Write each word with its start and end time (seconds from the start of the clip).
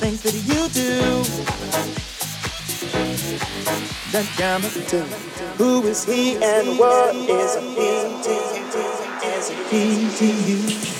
things 0.00 0.22
that 0.22 0.34
you 0.34 0.68
do 0.70 1.22
that 4.12 4.26
Yama 4.38 4.68
do. 4.90 5.02
Who 5.56 5.86
is 5.86 6.04
he 6.04 6.36
and 6.36 6.78
what 6.78 7.14
is 7.14 7.56
he 7.56 7.90
to 8.24 8.34
you? 8.72 8.86
Is 9.24 9.48
he 9.70 10.08
to 10.18 10.26
you? 10.26 10.91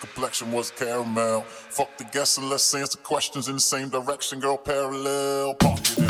Complexion 0.00 0.52
was 0.52 0.70
caramel. 0.70 1.42
Fuck 1.42 1.96
the 1.98 2.04
guess 2.04 2.38
and 2.38 2.48
let's 2.48 2.74
answer 2.74 2.98
questions 2.98 3.48
in 3.48 3.54
the 3.54 3.60
same 3.60 3.88
direction, 3.88 4.40
girl. 4.40 4.56
Parallel. 4.56 5.54
Pocket 5.54 6.05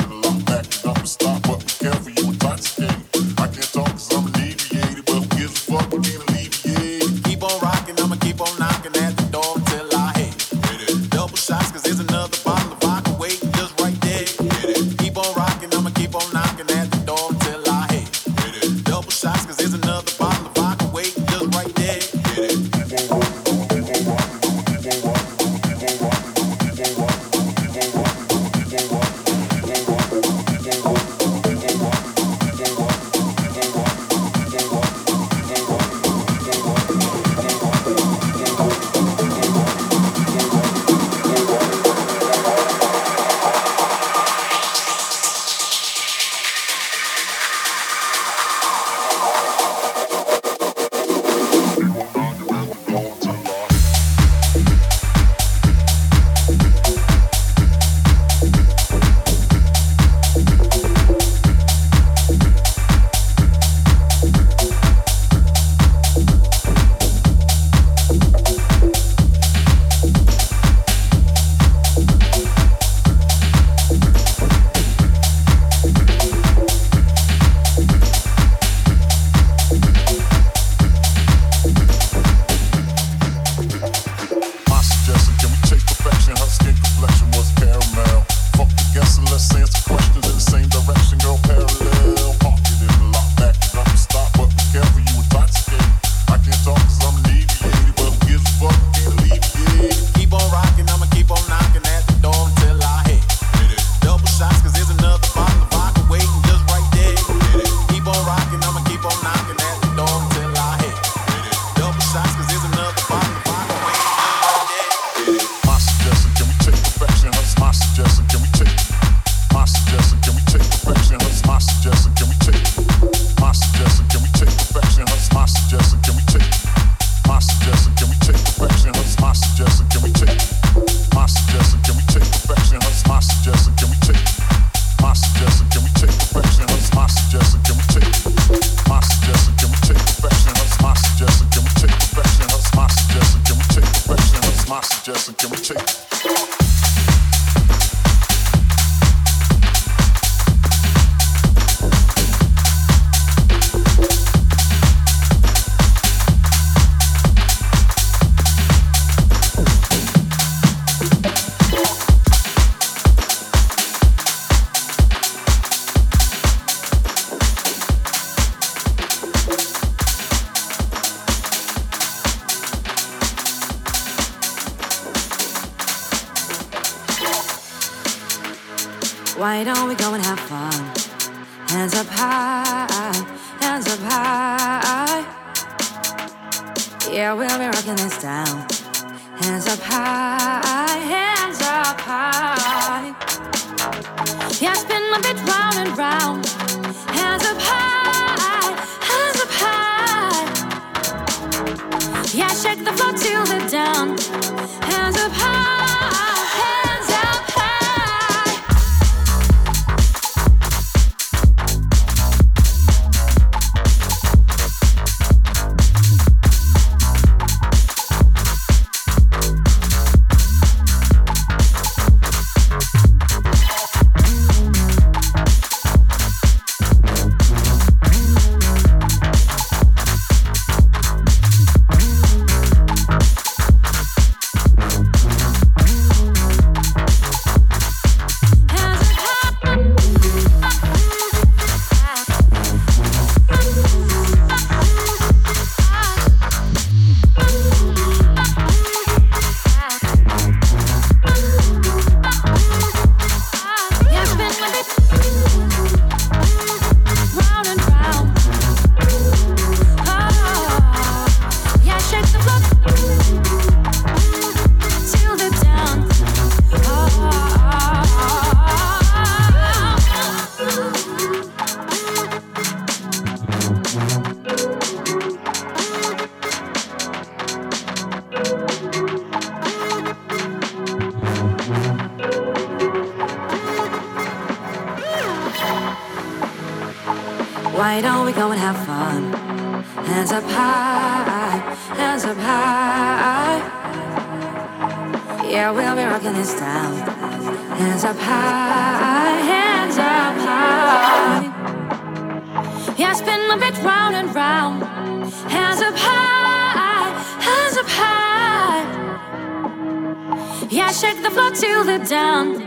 floor 311.37 311.51
till 311.51 311.85
the 311.85 311.99
dawn. 311.99 312.59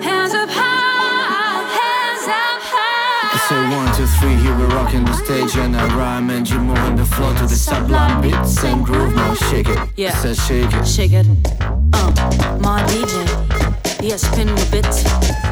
Hands 0.00 0.32
up 0.32 0.48
high, 0.48 1.60
hands 1.78 2.26
up 2.42 2.60
high. 2.72 3.36
Say 3.48 3.62
one, 3.76 3.88
two, 3.94 4.06
three, 4.18 4.36
here 4.42 4.56
we're 4.56 4.74
rocking 4.78 5.04
the 5.04 5.12
stage 5.12 5.54
and 5.58 5.76
I 5.76 5.84
rhyme 5.94 6.30
and 6.30 6.48
you 6.48 6.58
move 6.58 6.78
on 6.78 6.96
the 6.96 7.04
floor 7.04 7.34
to 7.34 7.42
the 7.42 7.58
sublime 7.68 8.22
beat. 8.22 8.46
Same 8.46 8.82
groove. 8.82 9.14
Now 9.14 9.34
shake 9.34 9.68
it, 9.68 9.78
yeah. 9.96 10.16
say 10.16 10.32
shake 10.32 10.72
it, 10.72 10.86
shake 10.86 11.12
it. 11.12 11.26
Oh, 11.92 12.10
my 12.60 12.82
DJ, 12.88 13.16
yes, 14.02 14.22
spin 14.22 14.46
the 14.46 14.66
beat. 14.72 15.45